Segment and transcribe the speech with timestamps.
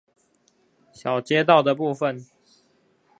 [0.91, 2.25] 小街道的部分